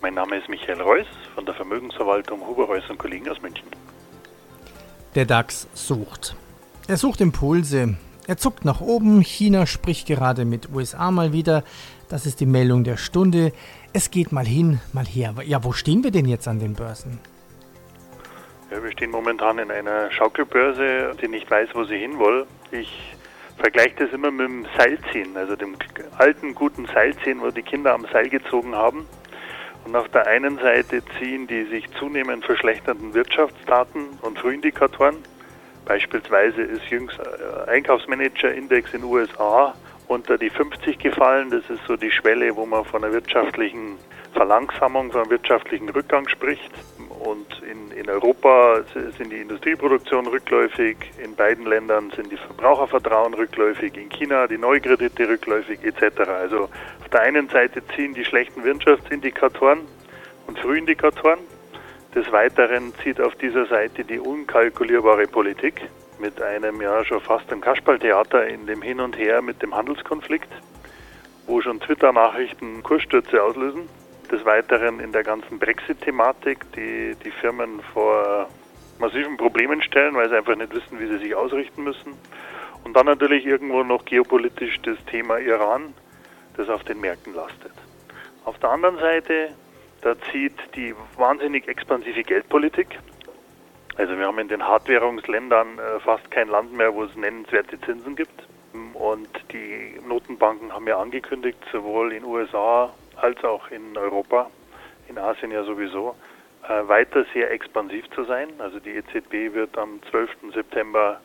Mein 0.00 0.14
Name 0.14 0.36
ist 0.36 0.48
Michael 0.48 0.80
Reuss 0.80 1.06
von 1.34 1.44
der 1.44 1.54
Vermögensverwaltung 1.54 2.40
Huber 2.46 2.64
Reuss 2.64 2.88
und 2.88 2.98
Kollegen 2.98 3.28
aus 3.28 3.40
München. 3.42 3.66
Der 5.14 5.24
DAX 5.24 5.66
sucht. 5.74 6.36
Er 6.88 6.96
sucht 6.96 7.20
Impulse. 7.20 7.96
Er 8.26 8.36
zuckt 8.36 8.64
nach 8.64 8.80
oben. 8.80 9.20
China 9.20 9.66
spricht 9.66 10.06
gerade 10.06 10.44
mit 10.44 10.68
USA 10.72 11.10
mal 11.10 11.32
wieder. 11.32 11.64
Das 12.08 12.26
ist 12.26 12.40
die 12.40 12.46
Meldung 12.46 12.84
der 12.84 12.96
Stunde. 12.96 13.52
Es 13.98 14.10
geht 14.10 14.30
mal 14.30 14.44
hin, 14.44 14.78
mal 14.92 15.06
her. 15.06 15.34
Ja, 15.46 15.64
wo 15.64 15.72
stehen 15.72 16.04
wir 16.04 16.10
denn 16.10 16.26
jetzt 16.26 16.46
an 16.46 16.58
den 16.58 16.74
Börsen? 16.74 17.18
Ja, 18.70 18.84
wir 18.84 18.92
stehen 18.92 19.10
momentan 19.10 19.58
in 19.58 19.70
einer 19.70 20.10
Schaukelbörse, 20.10 21.16
die 21.22 21.28
nicht 21.28 21.50
weiß, 21.50 21.70
wo 21.72 21.84
sie 21.84 21.96
hin 21.96 22.18
will. 22.18 22.46
Ich 22.72 23.16
vergleiche 23.56 23.94
das 24.00 24.12
immer 24.12 24.30
mit 24.30 24.48
dem 24.48 24.66
Seilziehen, 24.76 25.34
also 25.34 25.56
dem 25.56 25.76
alten 26.18 26.54
guten 26.54 26.84
Seilziehen, 26.92 27.40
wo 27.40 27.50
die 27.50 27.62
Kinder 27.62 27.94
am 27.94 28.04
Seil 28.12 28.28
gezogen 28.28 28.74
haben. 28.74 29.06
Und 29.86 29.96
auf 29.96 30.10
der 30.10 30.26
einen 30.26 30.58
Seite 30.58 31.02
ziehen 31.18 31.46
die 31.46 31.64
sich 31.64 31.90
zunehmend 31.92 32.44
verschlechternden 32.44 33.14
Wirtschaftsdaten 33.14 34.08
und 34.20 34.38
Frühindikatoren. 34.38 35.16
Beispielsweise 35.86 36.60
ist 36.60 36.84
jüngst 36.90 37.18
äh, 37.18 37.70
Einkaufsmanager-Index 37.70 38.92
in 38.92 39.00
den 39.00 39.10
USA 39.10 39.74
unter 40.08 40.38
die 40.38 40.50
50 40.50 40.98
gefallen. 40.98 41.50
Das 41.50 41.68
ist 41.70 41.84
so 41.86 41.96
die 41.96 42.10
Schwelle, 42.10 42.54
wo 42.56 42.66
man 42.66 42.84
von 42.84 43.04
einer 43.04 43.12
wirtschaftlichen 43.12 43.98
Verlangsamung, 44.32 45.10
von 45.10 45.22
einem 45.22 45.30
wirtschaftlichen 45.30 45.88
Rückgang 45.88 46.28
spricht. 46.28 46.72
und 47.24 47.62
in, 47.68 47.90
in 47.96 48.08
Europa 48.08 48.82
sind 49.16 49.32
die 49.32 49.38
Industrieproduktion 49.38 50.26
rückläufig, 50.26 50.96
in 51.22 51.34
beiden 51.34 51.66
Ländern 51.66 52.10
sind 52.14 52.30
die 52.30 52.36
Verbrauchervertrauen 52.36 53.34
rückläufig, 53.34 53.96
in 53.96 54.08
China 54.10 54.46
die 54.46 54.58
Neukredite 54.58 55.28
rückläufig 55.28 55.82
etc. 55.82 56.20
Also 56.28 56.64
auf 56.64 57.08
der 57.10 57.22
einen 57.22 57.48
Seite 57.48 57.82
ziehen 57.94 58.14
die 58.14 58.24
schlechten 58.24 58.62
Wirtschaftsindikatoren 58.62 59.80
und 60.46 60.58
Frühindikatoren. 60.58 61.40
Des 62.14 62.30
Weiteren 62.30 62.94
zieht 63.02 63.20
auf 63.20 63.34
dieser 63.34 63.66
Seite 63.66 64.04
die 64.04 64.18
unkalkulierbare 64.18 65.26
Politik 65.26 65.82
mit 66.18 66.40
einem 66.40 66.80
ja 66.80 67.04
schon 67.04 67.20
fast 67.20 67.50
im 67.52 67.60
Kasperltheater 67.60 68.46
in 68.46 68.66
dem 68.66 68.82
Hin 68.82 69.00
und 69.00 69.16
Her 69.16 69.42
mit 69.42 69.62
dem 69.62 69.74
Handelskonflikt, 69.74 70.52
wo 71.46 71.60
schon 71.60 71.80
Twitter-Nachrichten 71.80 72.82
Kursstürze 72.82 73.42
auslösen. 73.42 73.88
Des 74.30 74.44
Weiteren 74.44 74.98
in 74.98 75.12
der 75.12 75.22
ganzen 75.22 75.58
Brexit-Thematik, 75.60 76.72
die 76.72 77.14
die 77.24 77.30
Firmen 77.30 77.80
vor 77.92 78.48
massiven 78.98 79.36
Problemen 79.36 79.82
stellen, 79.82 80.14
weil 80.14 80.28
sie 80.28 80.36
einfach 80.36 80.56
nicht 80.56 80.74
wissen, 80.74 80.98
wie 80.98 81.06
sie 81.06 81.18
sich 81.18 81.34
ausrichten 81.34 81.84
müssen. 81.84 82.14
Und 82.82 82.94
dann 82.94 83.06
natürlich 83.06 83.46
irgendwo 83.46 83.82
noch 83.82 84.04
geopolitisch 84.04 84.80
das 84.82 84.96
Thema 85.06 85.38
Iran, 85.38 85.94
das 86.56 86.68
auf 86.68 86.84
den 86.84 87.00
Märkten 87.00 87.34
lastet. 87.34 87.72
Auf 88.44 88.58
der 88.58 88.70
anderen 88.70 88.98
Seite, 88.98 89.50
da 90.02 90.14
zieht 90.30 90.54
die 90.74 90.94
wahnsinnig 91.16 91.68
expansive 91.68 92.22
Geldpolitik. 92.22 92.98
Also 93.96 94.18
wir 94.18 94.26
haben 94.26 94.38
in 94.38 94.48
den 94.48 94.66
Hartwährungsländern 94.66 95.78
äh, 95.78 96.00
fast 96.00 96.30
kein 96.30 96.48
Land 96.48 96.72
mehr, 96.74 96.94
wo 96.94 97.04
es 97.04 97.16
nennenswerte 97.16 97.80
Zinsen 97.80 98.14
gibt. 98.14 98.46
Und 98.92 99.28
die 99.52 99.98
Notenbanken 100.06 100.70
haben 100.72 100.86
ja 100.86 100.98
angekündigt, 100.98 101.58
sowohl 101.72 102.12
in 102.12 102.24
USA 102.24 102.92
als 103.16 103.42
auch 103.42 103.70
in 103.70 103.96
Europa, 103.96 104.50
in 105.08 105.16
Asien 105.16 105.50
ja 105.50 105.64
sowieso, 105.64 106.14
äh, 106.68 106.86
weiter 106.88 107.24
sehr 107.32 107.50
expansiv 107.50 108.08
zu 108.10 108.24
sein. 108.24 108.48
Also 108.58 108.80
die 108.80 108.90
EZB 108.90 109.54
wird 109.54 109.78
am 109.78 110.00
12. 110.10 110.52
September 110.52 111.20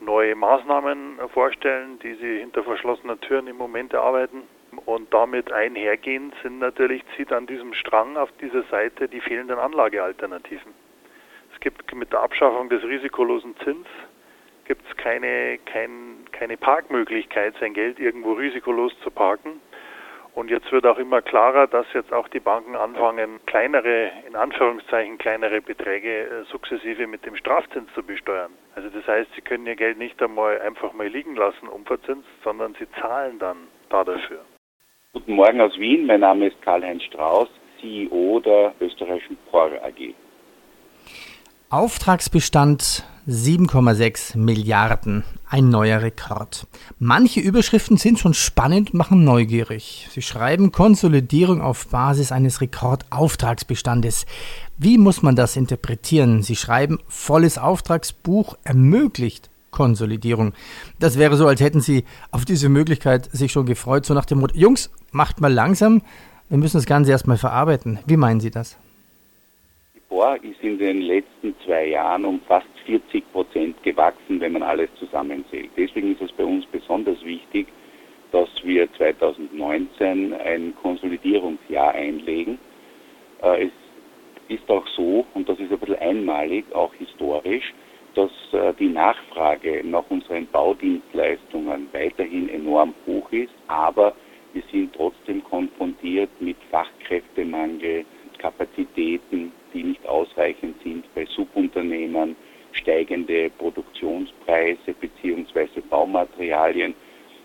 neue 0.00 0.34
Maßnahmen 0.34 1.18
vorstellen, 1.34 1.98
die 1.98 2.14
sie 2.14 2.38
hinter 2.38 2.62
verschlossenen 2.62 3.20
Türen 3.20 3.46
im 3.46 3.56
Moment 3.56 3.92
erarbeiten. 3.92 4.42
Und 4.86 5.12
damit 5.12 5.52
einhergehend 5.52 6.34
sind 6.42 6.60
natürlich, 6.60 7.02
zieht 7.14 7.30
an 7.30 7.46
diesem 7.46 7.74
Strang 7.74 8.16
auf 8.16 8.30
dieser 8.40 8.62
Seite 8.64 9.06
die 9.06 9.20
fehlenden 9.20 9.58
Anlagealternativen. 9.58 10.85
Gibt 11.66 11.92
mit 11.96 12.12
der 12.12 12.20
Abschaffung 12.20 12.68
des 12.68 12.80
risikolosen 12.84 13.56
Zins 13.64 13.88
gibt 14.66 14.88
es 14.88 14.96
keine, 14.98 15.58
kein, 15.64 16.24
keine 16.30 16.56
Parkmöglichkeit, 16.56 17.54
sein 17.58 17.74
Geld 17.74 17.98
irgendwo 17.98 18.34
risikolos 18.34 18.92
zu 19.00 19.10
parken. 19.10 19.60
Und 20.36 20.48
jetzt 20.48 20.70
wird 20.70 20.86
auch 20.86 20.98
immer 20.98 21.22
klarer, 21.22 21.66
dass 21.66 21.84
jetzt 21.92 22.12
auch 22.12 22.28
die 22.28 22.38
Banken 22.38 22.76
anfangen, 22.76 23.40
kleinere, 23.46 24.12
in 24.28 24.36
Anführungszeichen 24.36 25.18
kleinere 25.18 25.60
Beträge 25.60 26.28
äh, 26.28 26.44
sukzessive 26.52 27.08
mit 27.08 27.26
dem 27.26 27.34
Strafzins 27.34 27.92
zu 27.94 28.04
besteuern. 28.04 28.52
Also 28.76 28.88
das 28.88 29.04
heißt, 29.04 29.34
sie 29.34 29.40
können 29.40 29.66
ihr 29.66 29.74
Geld 29.74 29.98
nicht 29.98 30.22
einmal 30.22 30.60
einfach 30.60 30.92
mal 30.92 31.08
liegen 31.08 31.34
lassen, 31.34 31.66
unverzinst, 31.66 32.28
sondern 32.44 32.76
sie 32.78 32.86
zahlen 33.00 33.40
dann 33.40 33.56
da 33.88 34.04
dafür. 34.04 34.44
Guten 35.14 35.32
Morgen 35.32 35.60
aus 35.60 35.76
Wien, 35.80 36.06
mein 36.06 36.20
Name 36.20 36.46
ist 36.46 36.62
Karl-Heinz 36.62 37.02
Strauß, 37.02 37.48
CEO 37.80 38.38
der 38.38 38.72
österreichischen 38.78 39.36
POR 39.50 39.72
AG. 39.82 40.14
Auftragsbestand 41.68 43.02
7,6 43.26 44.38
Milliarden, 44.38 45.24
ein 45.48 45.68
neuer 45.68 46.00
Rekord. 46.00 46.68
Manche 47.00 47.40
Überschriften 47.40 47.96
sind 47.96 48.20
schon 48.20 48.34
spannend 48.34 48.92
und 48.92 48.98
machen 48.98 49.24
neugierig. 49.24 50.06
Sie 50.12 50.22
schreiben 50.22 50.70
Konsolidierung 50.70 51.60
auf 51.60 51.88
Basis 51.88 52.30
eines 52.30 52.60
Rekordauftragsbestandes. 52.60 54.26
Wie 54.78 54.96
muss 54.96 55.22
man 55.22 55.34
das 55.34 55.56
interpretieren? 55.56 56.44
Sie 56.44 56.54
schreiben, 56.54 57.00
volles 57.08 57.58
Auftragsbuch 57.58 58.56
ermöglicht 58.62 59.50
Konsolidierung. 59.72 60.52
Das 61.00 61.18
wäre 61.18 61.36
so, 61.36 61.48
als 61.48 61.60
hätten 61.60 61.80
Sie 61.80 62.04
auf 62.30 62.44
diese 62.44 62.68
Möglichkeit 62.68 63.28
sich 63.32 63.50
schon 63.50 63.66
gefreut, 63.66 64.06
so 64.06 64.14
nach 64.14 64.26
dem 64.26 64.38
Motto, 64.38 64.56
Jungs, 64.56 64.88
macht 65.10 65.40
mal 65.40 65.52
langsam, 65.52 66.02
wir 66.48 66.58
müssen 66.58 66.76
das 66.76 66.86
Ganze 66.86 67.10
erstmal 67.10 67.38
verarbeiten. 67.38 67.98
Wie 68.06 68.16
meinen 68.16 68.38
Sie 68.38 68.52
das? 68.52 68.76
Bohr 70.16 70.38
ist 70.42 70.62
in 70.62 70.78
den 70.78 71.02
letzten 71.02 71.54
zwei 71.62 71.88
Jahren 71.88 72.24
um 72.24 72.40
fast 72.48 72.66
40 72.86 73.30
Prozent 73.32 73.82
gewachsen, 73.82 74.40
wenn 74.40 74.52
man 74.52 74.62
alles 74.62 74.88
zusammenzählt. 74.98 75.68
Deswegen 75.76 76.12
ist 76.12 76.22
es 76.22 76.32
bei 76.32 76.44
uns 76.44 76.64
besonders 76.64 77.22
wichtig, 77.22 77.66
dass 78.32 78.48
wir 78.64 78.90
2019 78.94 80.32
ein 80.32 80.74
Konsolidierungsjahr 80.80 81.92
einlegen. 81.92 82.58
Äh, 83.42 83.66
es 83.66 83.72
ist 84.48 84.70
auch 84.70 84.86
so, 84.96 85.26
und 85.34 85.50
das 85.50 85.60
ist 85.60 85.70
ein 85.70 85.78
bisschen 85.78 85.98
einmalig, 85.98 86.64
auch 86.74 86.94
historisch, 86.94 87.74
dass 88.14 88.30
äh, 88.52 88.72
die 88.78 88.88
Nachfrage 88.88 89.82
nach 89.84 90.04
unseren 90.08 90.46
Baudienstleistungen 90.46 91.88
weiterhin 91.92 92.48
enorm 92.48 92.94
hoch 93.06 93.30
ist, 93.32 93.52
aber 93.66 94.14
wir 94.54 94.62
sind 94.72 94.94
trotzdem 94.94 95.44
konfrontiert 95.44 96.30
mit 96.40 96.56
Fachkräftemangel, 96.70 98.06
Kapazitäten, 98.38 99.52
die 99.76 99.84
nicht 99.84 100.06
ausreichend 100.06 100.74
sind 100.82 101.04
bei 101.14 101.26
Subunternehmen, 101.26 102.34
steigende 102.72 103.50
Produktionspreise 103.58 104.94
bzw. 105.00 105.80
Baumaterialien. 105.90 106.94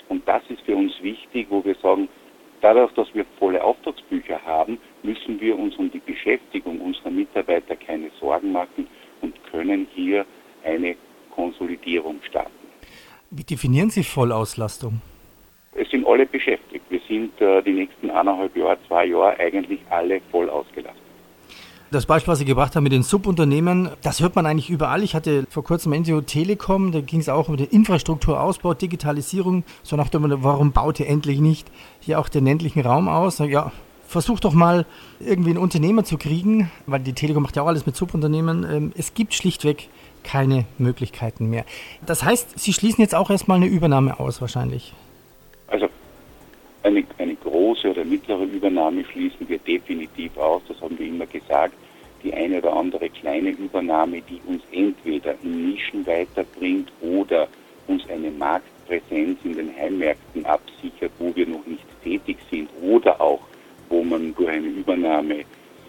Und 0.07 0.27
das 0.27 0.41
ist 0.49 0.61
für 0.61 0.75
uns 0.75 0.93
wichtig, 1.01 1.47
wo 1.49 1.63
wir 1.63 1.75
sagen, 1.75 2.07
dadurch, 2.61 2.91
dass 2.93 3.13
wir 3.13 3.25
volle 3.37 3.61
Auftragsbücher 3.61 4.41
haben, 4.45 4.77
müssen 5.03 5.39
wir 5.41 5.57
uns 5.57 5.75
um 5.75 5.91
die 5.91 5.99
Beschäftigung 5.99 6.79
unserer 6.79 7.11
Mitarbeiter 7.11 7.75
keine 7.75 8.09
Sorgen 8.19 8.51
machen 8.51 8.87
und 9.21 9.33
können 9.51 9.87
hier 9.93 10.25
eine 10.63 10.95
Konsolidierung 11.31 12.19
starten. 12.27 12.51
Wie 13.29 13.43
definieren 13.43 13.89
Sie 13.89 14.03
Vollauslastung? 14.03 15.01
Es 15.73 15.89
sind 15.89 16.05
alle 16.05 16.25
beschäftigt. 16.25 16.83
Wir 16.89 16.99
sind 17.07 17.39
äh, 17.41 17.61
die 17.63 17.71
nächsten 17.71 18.09
eineinhalb 18.09 18.55
Jahre, 18.57 18.77
zwei 18.87 19.05
Jahre 19.05 19.39
eigentlich 19.39 19.79
alle 19.89 20.21
voll 20.31 20.49
ausgelastet. 20.49 21.10
Das 21.91 22.05
Beispiel, 22.05 22.31
was 22.31 22.39
Sie 22.39 22.45
gebracht 22.45 22.77
haben 22.77 22.83
mit 22.83 22.93
den 22.93 23.03
Subunternehmen, 23.03 23.89
das 24.01 24.21
hört 24.21 24.37
man 24.37 24.45
eigentlich 24.45 24.69
überall. 24.69 25.03
Ich 25.03 25.13
hatte 25.13 25.45
vor 25.49 25.65
kurzem 25.65 25.91
NGO 25.91 26.21
Telekom, 26.21 26.93
da 26.93 27.01
ging 27.01 27.19
es 27.19 27.27
auch 27.27 27.49
um 27.49 27.57
den 27.57 27.67
Infrastrukturausbau, 27.67 28.75
Digitalisierung. 28.75 29.65
So 29.83 29.97
nach 29.97 30.07
dem 30.07 30.23
warum 30.41 30.71
baut 30.71 31.01
ihr 31.01 31.09
endlich 31.09 31.41
nicht 31.41 31.69
hier 31.99 32.17
auch 32.17 32.29
den 32.29 32.45
ländlichen 32.45 32.79
Raum 32.79 33.09
aus? 33.09 33.39
Ja, 33.39 33.73
versuch 34.07 34.39
doch 34.39 34.53
mal 34.53 34.85
irgendwie 35.19 35.49
einen 35.49 35.59
Unternehmer 35.59 36.05
zu 36.05 36.17
kriegen, 36.17 36.71
weil 36.87 37.01
die 37.01 37.11
Telekom 37.11 37.43
macht 37.43 37.57
ja 37.57 37.63
auch 37.63 37.67
alles 37.67 37.85
mit 37.85 37.97
Subunternehmen. 37.97 38.63
Ähm, 38.63 38.93
es 38.95 39.13
gibt 39.13 39.33
schlichtweg 39.33 39.89
keine 40.23 40.63
Möglichkeiten 40.77 41.49
mehr. 41.49 41.65
Das 42.05 42.23
heißt, 42.23 42.57
Sie 42.57 42.71
schließen 42.71 43.01
jetzt 43.01 43.15
auch 43.15 43.29
erstmal 43.29 43.57
eine 43.57 43.67
Übernahme 43.67 44.17
aus 44.17 44.39
wahrscheinlich. 44.39 44.93
Eine, 46.83 47.03
eine 47.19 47.35
große 47.35 47.91
oder 47.91 48.03
mittlere 48.03 48.43
Übernahme 48.43 49.05
schließen 49.05 49.47
wir 49.47 49.59
definitiv 49.59 50.35
aus, 50.37 50.63
das 50.67 50.81
haben 50.81 50.97
wir 50.97 51.07
immer 51.07 51.27
gesagt. 51.27 51.75
Die 52.23 52.33
eine 52.33 52.57
oder 52.57 52.73
andere 52.75 53.09
kleine 53.09 53.49
Übernahme, 53.49 54.21
die 54.21 54.41
uns 54.47 54.63
entweder 54.71 55.35
in 55.43 55.71
Nischen 55.71 56.05
weiterbringt 56.05 56.91
oder 57.01 57.47
uns 57.87 58.07
eine 58.09 58.31
Marktpräsenz 58.31 59.39
in 59.43 59.55
den 59.55 59.75
Heimmärkten 59.75 60.45
absichert, 60.45 61.11
wo 61.19 61.35
wir 61.35 61.47
noch 61.47 61.65
nicht 61.65 61.83
tätig 62.03 62.37
sind 62.49 62.69
oder 62.81 63.19
auch, 63.19 63.41
wo 63.89 64.03
man 64.03 64.33
durch 64.35 64.49
eine 64.49 64.67
Übernahme 64.67 65.43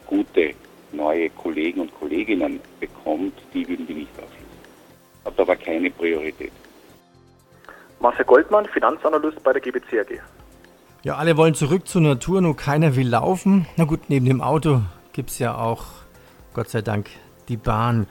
gute 0.07 0.55
neue 0.93 1.31
Kollegen 1.31 1.81
und 1.81 1.95
Kolleginnen 1.99 2.61
bekommt, 2.81 3.35
die 3.55 3.67
würden 3.67 3.89
wir 3.89 3.97
nicht 3.97 4.13
ausschließen. 4.19 4.43
Hat 5.25 5.41
aber 5.41 5.57
keine 5.57 5.91
Priorität. 5.91 6.53
Marcel 8.01 8.25
Goldmann, 8.25 8.67
Finanzanalyst 8.67 9.43
bei 9.43 9.53
der 9.53 9.63
GBC 9.63 10.01
AG. 10.01 10.42
Ja, 11.05 11.17
alle 11.17 11.37
wollen 11.37 11.55
zurück 11.55 11.89
zur 11.89 12.01
Natur, 12.01 12.41
nur 12.41 12.57
keiner 12.57 12.95
will 12.95 13.09
laufen. 13.09 13.67
Na 13.77 13.85
gut, 13.85 14.03
neben 14.07 14.25
dem 14.25 14.41
Auto 14.41 14.83
gibt 15.13 15.31
es 15.31 15.41
ja 15.41 15.57
auch, 15.57 15.87
Gott 16.55 16.69
sei 16.69 16.81
Dank, 16.81 17.11
die 17.49 17.57
Bahn. 17.57 18.07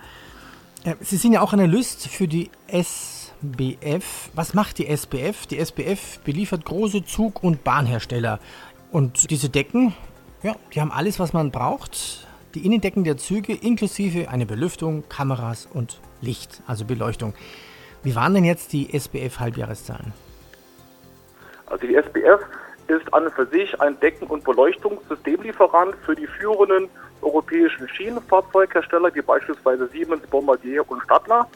Sie 0.99 1.15
sind 1.15 1.31
ja 1.31 1.39
auch 1.39 1.53
Analyst 1.53 2.09
für 2.09 2.27
die 2.27 2.49
SBF. 2.67 4.31
Was 4.33 4.53
macht 4.53 4.77
die 4.77 4.87
SBF? 4.87 5.45
Die 5.47 5.57
SBF 5.57 6.19
beliefert 6.25 6.65
große 6.65 7.05
Zug- 7.05 7.41
und 7.41 7.63
Bahnhersteller. 7.63 8.39
Und 8.91 9.31
diese 9.31 9.47
Decken, 9.47 9.93
ja, 10.43 10.57
die 10.73 10.81
haben 10.81 10.91
alles, 10.91 11.17
was 11.17 11.31
man 11.31 11.49
braucht. 11.49 12.27
Die 12.55 12.65
Innendecken 12.65 13.05
der 13.05 13.15
Züge 13.15 13.53
inklusive 13.53 14.27
eine 14.27 14.45
Belüftung, 14.45 15.05
Kameras 15.07 15.65
und 15.73 16.01
Licht, 16.19 16.61
also 16.67 16.83
Beleuchtung. 16.83 17.35
Wie 18.03 18.15
waren 18.15 18.33
denn 18.33 18.43
jetzt 18.43 18.73
die 18.73 18.91
SBF-Halbjahreszahlen? 18.91 20.11
Also 21.67 21.87
die 21.87 21.95
SBF 21.95 22.41
ist 22.91 23.13
an 23.13 23.25
und 23.25 23.33
für 23.33 23.45
sich 23.47 23.79
ein 23.81 23.99
Decken- 23.99 24.27
und 24.27 24.43
Beleuchtungssystemlieferant 24.43 25.95
für 26.05 26.15
die 26.15 26.27
führenden 26.27 26.89
europäischen 27.21 27.87
Schienenfahrzeughersteller, 27.87 29.13
wie 29.13 29.21
beispielsweise 29.21 29.87
Siemens, 29.87 30.25
Bombardier 30.27 30.89
und 30.89 31.01
Stadler. 31.03 31.47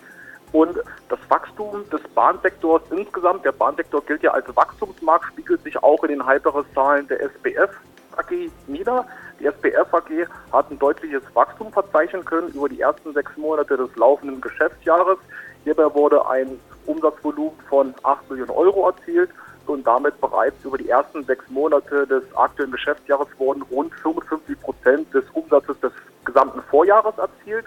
Und 0.52 0.78
das 1.10 1.20
Wachstum 1.28 1.84
des 1.90 2.02
Bahnsektors 2.14 2.84
insgesamt, 2.92 3.44
der 3.44 3.52
Bahnsektor 3.52 4.02
gilt 4.06 4.24
ja 4.24 4.32
als 4.32 4.56
Wachstumsmarkt, 4.56 5.26
spiegelt 5.34 5.64
sich 5.64 5.82
auch 5.84 6.04
in 6.04 6.10
den 6.10 6.26
Halbjahreszahlen 6.26 7.08
der 7.08 7.22
SBF 7.22 7.72
AG 8.16 8.50
nieder. 8.68 9.06
Die 9.40 9.46
SBF 9.48 9.94
AG 9.94 10.28
hat 10.54 10.72
ein 10.72 10.80
deutliches 10.80 11.24
Wachstum 11.34 11.74
verzeichnen 11.74 12.24
können 12.24 12.50
über 12.50 12.70
die 12.70 12.80
ersten 12.80 13.14
sechs 13.14 13.36
Monate 13.36 13.76
des 13.76 13.94
laufenden 13.98 14.40
Geschäftsjahres. 14.40 15.18
Hierbei 15.66 15.94
wurde 15.94 16.26
ein 16.30 16.60
Umsatzvolumen 16.86 17.60
von 17.68 17.94
8 18.04 18.30
Millionen 18.30 18.52
Euro 18.52 18.88
erzielt 18.88 19.32
und 19.70 19.86
damit 19.86 20.20
bereits 20.22 20.56
über 20.64 20.78
die 20.78 20.90
ersten 20.90 21.24
sechs 21.24 21.50
Monate 21.50 22.08
des 22.08 22.24
aktuellen 22.36 22.72
Geschäftsjahres 22.72 23.28
wurden 23.38 23.62
rund 23.64 23.94
55 23.96 24.60
Prozent 24.62 25.14
des 25.14 25.24
Umsatzes 25.34 25.80
des 25.80 25.92
gesamten 26.24 26.62
Vorjahres 26.64 27.18
erzielt. 27.18 27.66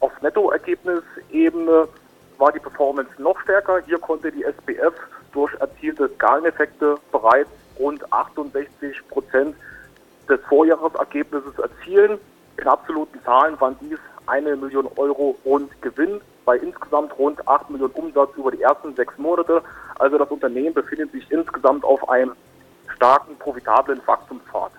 Auf 0.00 0.12
Nettoergebnisebene 0.22 1.88
war 2.38 2.52
die 2.52 2.58
Performance 2.58 3.10
noch 3.18 3.38
stärker. 3.40 3.80
Hier 3.86 3.98
konnte 3.98 4.30
die 4.30 4.44
SBF 4.44 4.94
durch 5.32 5.52
erzielte 5.60 6.10
Skaleneffekte 6.14 6.96
bereits 7.10 7.50
rund 7.78 8.12
68 8.12 9.08
Prozent 9.08 9.56
des 10.28 10.40
Vorjahresergebnisses 10.48 11.58
erzielen. 11.58 12.18
In 12.56 12.68
absoluten 12.68 13.18
Zahlen 13.24 13.60
waren 13.60 13.76
dies 13.80 13.98
eine 14.26 14.56
Million 14.56 14.88
Euro 14.96 15.36
rund 15.44 15.70
Gewinn 15.82 16.20
bei 16.44 16.56
insgesamt 16.56 17.16
rund 17.18 17.46
8 17.46 17.70
Millionen 17.70 17.92
Umsatz 17.94 18.30
über 18.36 18.50
die 18.50 18.62
ersten 18.62 18.94
sechs 18.94 19.16
Monate. 19.18 19.62
Also 19.98 20.18
das 20.18 20.28
Unternehmen 20.30 20.74
befindet 20.74 21.12
sich 21.12 21.30
insgesamt 21.30 21.84
auf 21.84 22.08
einem 22.08 22.32
starken, 22.94 23.36
profitablen 23.38 24.00
Wachstumspfad. 24.06 24.72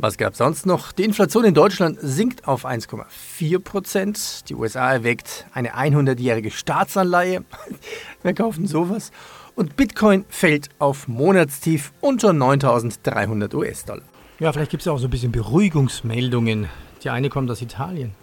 Was 0.00 0.16
gab 0.16 0.32
es 0.32 0.38
sonst 0.38 0.64
noch? 0.64 0.92
Die 0.92 1.02
Inflation 1.02 1.44
in 1.44 1.54
Deutschland 1.54 1.98
sinkt 2.00 2.46
auf 2.46 2.64
1,4 2.64 3.58
Prozent. 3.58 4.48
Die 4.48 4.54
USA 4.54 4.92
erwägt 4.92 5.46
eine 5.52 5.74
100-jährige 5.74 6.52
Staatsanleihe. 6.52 7.42
Wer 8.22 8.34
kauft 8.34 8.58
denn 8.58 8.68
sowas? 8.68 9.10
Und 9.56 9.74
Bitcoin 9.74 10.24
fällt 10.28 10.68
auf 10.78 11.08
Monatstief 11.08 11.92
unter 12.00 12.32
9300 12.32 13.52
US-Dollar. 13.54 14.04
Ja, 14.38 14.52
vielleicht 14.52 14.70
gibt 14.70 14.82
es 14.82 14.84
ja 14.84 14.92
auch 14.92 14.98
so 14.98 15.08
ein 15.08 15.10
bisschen 15.10 15.32
Beruhigungsmeldungen. 15.32 16.68
Die 17.02 17.10
eine 17.10 17.28
kommt 17.28 17.50
aus 17.50 17.60
Italien. 17.60 18.14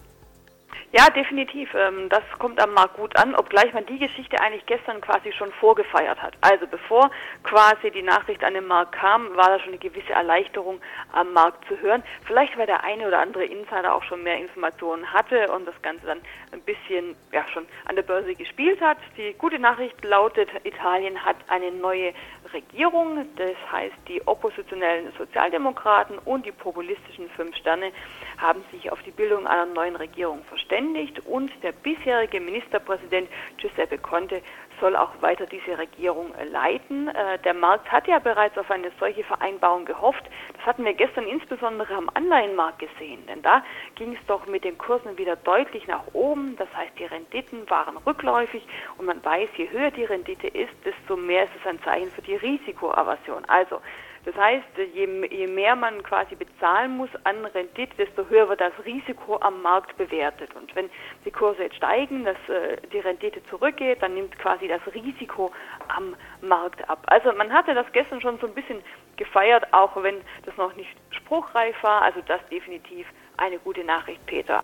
Ja, 0.91 1.09
definitiv. 1.09 1.73
Ähm, 1.73 2.07
das 2.09 2.23
kommt 2.39 2.61
am 2.61 2.73
Markt 2.73 2.95
gut 2.95 3.17
an, 3.17 3.35
obgleich 3.35 3.73
man 3.73 3.85
die 3.85 3.99
Geschichte 3.99 4.39
eigentlich 4.39 4.65
gestern 4.65 5.01
quasi 5.01 5.33
schon 5.33 5.51
vorgefeiert 5.53 6.21
hat. 6.21 6.35
Also 6.41 6.67
bevor 6.67 7.11
quasi 7.43 7.91
die 7.91 8.01
Nachricht 8.01 8.43
an 8.43 8.53
den 8.53 8.65
Markt 8.65 8.93
kam, 8.93 9.35
war 9.35 9.49
da 9.49 9.59
schon 9.59 9.69
eine 9.69 9.77
gewisse 9.77 10.13
Erleichterung 10.13 10.79
am 11.11 11.33
Markt 11.33 11.67
zu 11.67 11.77
hören. 11.81 12.01
Vielleicht 12.25 12.57
weil 12.57 12.65
der 12.65 12.83
eine 12.83 13.07
oder 13.07 13.19
andere 13.19 13.43
Insider 13.43 13.93
auch 13.93 14.03
schon 14.03 14.23
mehr 14.23 14.37
Informationen 14.37 15.11
hatte 15.11 15.51
und 15.51 15.67
das 15.67 15.79
Ganze 15.81 16.05
dann 16.05 16.21
ein 16.51 16.61
bisschen 16.61 17.15
ja 17.31 17.45
schon 17.53 17.65
an 17.85 17.95
der 17.95 18.03
Börse 18.03 18.33
gespielt 18.35 18.79
hat. 18.79 18.97
Die 19.17 19.33
gute 19.33 19.59
Nachricht 19.59 20.01
lautet, 20.03 20.49
Italien 20.63 21.25
hat 21.25 21.35
eine 21.49 21.71
neue 21.71 22.13
Regierung, 22.55 23.27
das 23.35 23.55
heißt 23.71 23.95
die 24.07 24.25
oppositionellen 24.25 25.11
Sozialdemokraten 25.17 26.17
und 26.19 26.45
die 26.45 26.53
populistischen 26.53 27.29
Fünf 27.29 27.55
Sterne 27.57 27.91
haben 28.37 28.63
sich 28.71 28.91
auf 28.91 29.01
die 29.03 29.11
Bildung 29.11 29.45
einer 29.45 29.65
neuen 29.65 29.95
Regierung 29.97 30.43
verständigt 30.45 31.19
und 31.25 31.51
der 31.61 31.73
bisherige 31.73 32.39
Ministerpräsident 32.39 33.29
Giuseppe 33.57 33.97
Conte 33.97 34.41
soll 34.79 34.95
auch 34.95 35.21
weiter 35.21 35.45
diese 35.45 35.77
Regierung 35.77 36.33
leiten. 36.51 37.07
Äh, 37.07 37.39
der 37.39 37.53
Markt 37.53 37.91
hat 37.91 38.07
ja 38.07 38.19
bereits 38.19 38.57
auf 38.57 38.69
eine 38.71 38.91
solche 38.99 39.23
Vereinbarung 39.23 39.85
gehofft. 39.85 40.23
Das 40.55 40.65
hatten 40.65 40.85
wir 40.85 40.93
gestern 40.93 41.25
insbesondere 41.25 41.93
am 41.93 42.09
Anleihenmarkt 42.13 42.79
gesehen, 42.79 43.25
denn 43.27 43.41
da 43.41 43.63
ging 43.95 44.13
es 44.13 44.25
doch 44.27 44.45
mit 44.47 44.63
den 44.63 44.77
Kursen 44.77 45.17
wieder 45.17 45.35
deutlich 45.35 45.87
nach 45.87 46.03
oben. 46.13 46.55
Das 46.57 46.67
heißt, 46.75 46.97
die 46.99 47.05
Renditen 47.05 47.69
waren 47.69 47.97
rückläufig 47.97 48.65
und 48.97 49.05
man 49.05 49.23
weiß, 49.23 49.49
je 49.57 49.69
höher 49.69 49.91
die 49.91 50.05
Rendite 50.05 50.47
ist, 50.47 50.73
desto 50.83 51.15
mehr 51.15 51.43
ist 51.43 51.53
es 51.59 51.67
ein 51.67 51.81
Zeichen 51.83 52.11
für 52.11 52.21
die 52.21 52.35
Risikoaversion. 52.35 53.45
Also 53.45 53.81
das 54.25 54.35
heißt, 54.35 54.65
je, 54.95 55.07
je, 55.29 55.47
mehr 55.47 55.75
man 55.75 56.01
quasi 56.01 56.33
bezahlen 56.33 56.97
muss 56.97 57.09
an 57.25 57.45
Rendite, 57.45 57.95
desto 57.95 58.27
höher 58.27 58.49
wird 58.49 58.59
das 58.59 58.73
Risiko 58.83 59.37
am 59.37 59.61
Markt 59.61 59.95
bewertet. 59.97 60.49
Und 60.55 60.75
wenn 60.75 60.89
die 61.23 61.31
Kurse 61.31 61.61
jetzt 61.61 61.75
steigen, 61.75 62.25
dass 62.25 62.37
äh, 62.49 62.77
die 62.91 62.99
Rendite 62.99 63.43
zurückgeht, 63.51 64.01
dann 64.01 64.15
nimmt 64.15 64.37
quasi 64.39 64.67
das 64.67 64.81
Risiko 64.95 65.51
am 65.95 66.15
Markt 66.41 66.89
ab. 66.89 67.03
Also 67.05 67.31
man 67.33 67.53
hatte 67.53 67.75
das 67.75 67.85
gestern 67.93 68.19
schon 68.19 68.39
so 68.39 68.47
ein 68.47 68.55
bisschen 68.55 68.81
gefeiert, 69.15 69.71
auch 69.71 69.95
wenn 70.01 70.15
das 70.43 70.57
noch 70.57 70.75
nicht 70.75 70.89
spruchreif 71.11 71.75
war. 71.83 72.01
Also 72.01 72.21
das 72.27 72.41
definitiv 72.49 73.05
eine 73.37 73.59
gute 73.59 73.83
Nachricht, 73.83 74.25
Peter. 74.25 74.63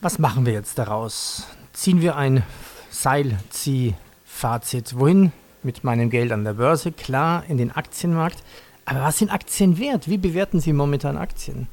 Was 0.00 0.20
machen 0.20 0.46
wir 0.46 0.52
jetzt 0.52 0.78
daraus? 0.78 1.56
Ziehen 1.72 2.00
wir 2.00 2.14
ein 2.14 2.44
Seilziehfazit? 2.88 4.96
Wohin 4.96 5.32
mit 5.62 5.84
meinem 5.84 6.10
Geld 6.10 6.32
an 6.32 6.44
der 6.44 6.54
Börse, 6.54 6.92
klar, 6.92 7.44
in 7.48 7.58
den 7.58 7.70
Aktienmarkt. 7.70 8.42
Aber 8.84 9.00
was 9.02 9.18
sind 9.18 9.32
Aktien 9.32 9.78
wert? 9.78 10.08
Wie 10.08 10.18
bewerten 10.18 10.60
Sie 10.60 10.72
momentan 10.72 11.16
Aktien? 11.16 11.68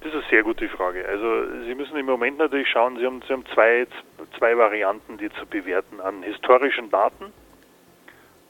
Das 0.00 0.08
ist 0.08 0.14
eine 0.14 0.30
sehr 0.30 0.42
gute 0.42 0.68
Frage. 0.68 1.06
Also 1.06 1.44
Sie 1.66 1.74
müssen 1.74 1.96
im 1.96 2.06
Moment 2.06 2.38
natürlich 2.38 2.68
schauen, 2.68 2.96
Sie 2.96 3.04
haben, 3.04 3.20
Sie 3.26 3.32
haben 3.32 3.44
zwei, 3.54 3.86
zwei 4.38 4.56
Varianten, 4.56 5.18
die 5.18 5.28
zu 5.30 5.44
bewerten, 5.46 6.00
an 6.00 6.22
historischen 6.22 6.90
Daten 6.90 7.26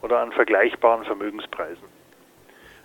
oder 0.02 0.20
an 0.20 0.30
vergleichbaren 0.32 1.04
Vermögenspreisen. 1.04 2.00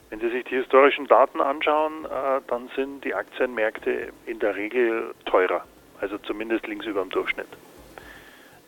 Wenn 0.09 0.19
Sie 0.19 0.29
sich 0.29 0.45
die 0.45 0.55
historischen 0.55 1.07
Daten 1.07 1.41
anschauen, 1.41 2.05
äh, 2.05 2.41
dann 2.47 2.69
sind 2.75 3.03
die 3.05 3.13
Aktienmärkte 3.13 4.09
in 4.25 4.39
der 4.39 4.55
Regel 4.55 5.13
teurer, 5.25 5.65
also 6.01 6.17
zumindest 6.19 6.65
links 6.67 6.85
über 6.85 7.01
dem 7.01 7.09
Durchschnitt. 7.09 7.47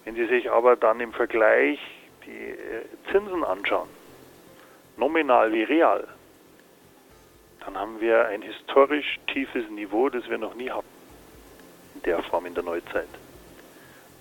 Wenn 0.06 0.16
Sie 0.16 0.26
sich 0.28 0.52
aber 0.52 0.76
dann 0.76 1.00
im 1.00 1.14
Vergleich 1.14 1.80
die 2.28 2.52
äh, 2.52 2.86
Zinsen 3.12 3.44
anschauen, 3.44 3.90
nominal 4.98 5.52
wie 5.52 5.64
real, 5.64 6.08
dann 7.66 7.78
haben 7.78 8.00
wir 8.00 8.28
ein 8.28 8.42
historisch 8.42 9.20
tiefes 9.28 9.70
Niveau, 9.70 10.10
das 10.10 10.30
wir 10.30 10.38
noch 10.38 10.56
nie 10.56 10.70
hatten. 10.70 10.88
In 11.96 12.04
der 12.04 12.22
Form 12.24 12.46
in 12.46 12.54
der 12.54 12.64
Neuzeit. 12.64 13.10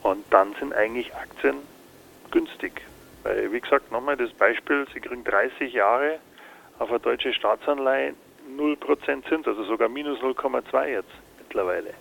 Und 0.03 0.25
dann 0.31 0.55
sind 0.59 0.73
eigentlich 0.73 1.15
Aktien 1.15 1.57
günstig. 2.31 2.83
Weil, 3.23 3.53
wie 3.53 3.61
gesagt, 3.61 3.93
nochmal 3.93 4.17
das 4.17 4.33
Beispiel, 4.33 4.87
Sie 4.93 5.01
kriegen 5.01 5.25
30 5.25 5.73
Jahre 5.73 6.19
auf 6.79 6.91
eine 6.91 7.01
deutsche 7.01 7.33
Staatsanleihe 7.33 8.15
0% 8.57 9.29
Zins, 9.29 9.47
also 9.47 9.65
sogar 9.65 9.89
minus 9.89 10.19
0,2 10.21 10.89
jetzt 10.89 11.11
mittlerweile. 11.39 11.95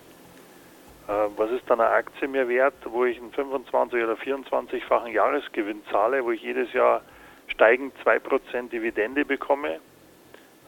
Äh, 1.08 1.12
was 1.38 1.52
ist 1.52 1.70
dann 1.70 1.80
eine 1.80 1.91
Aktie 1.91 2.28
mir 2.28 2.48
wert, 2.48 2.76
wo 2.86 3.06
ich 3.06 3.18
einen 3.18 3.32
25 3.32 4.04
oder 4.04 4.13
24-fachen 4.13 5.12
Jahresgewinn 5.12 5.84
zahle, 5.91 6.24
wo 6.26 6.32
ich 6.32 6.41
jedes 6.41 6.72
Jahr 6.74 7.02
steigend 7.48 7.94
2% 8.04 8.70
Dividende 8.70 9.24
bekomme 9.24 9.80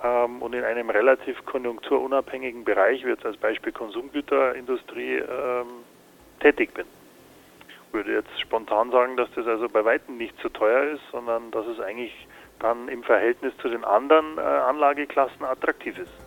ähm, 0.04 0.42
und 0.42 0.54
in 0.54 0.64
einem 0.64 0.90
relativ 0.90 1.44
konjunkturunabhängigen 1.46 2.64
Bereich, 2.64 3.04
wie 3.04 3.10
jetzt 3.10 3.26
als 3.26 3.38
Beispiel 3.38 3.72
Konsumgüterindustrie, 3.72 5.18
ähm, 5.18 5.68
tätig 6.40 6.74
bin. 6.74 6.86
Ich 7.88 7.94
würde 7.94 8.14
jetzt 8.14 8.40
spontan 8.40 8.92
sagen, 8.92 9.18
dass 9.18 9.32
das 9.34 9.48
also 9.48 9.68
bei 9.68 9.84
weitem 9.84 10.18
nicht 10.18 10.38
zu 10.40 10.50
teuer 10.50 10.92
ist, 10.92 11.02
sondern 11.12 11.50
dass 11.50 11.66
es 11.66 11.80
eigentlich 11.80 12.14
dann 12.60 12.90
im 12.90 13.02
Verhältnis 13.02 13.58
zu 13.58 13.70
den 13.70 13.84
anderen 13.84 14.38
äh, 14.38 14.42
Anlageklassen 14.42 15.46
attraktiv 15.46 15.98
ist. 15.98 16.27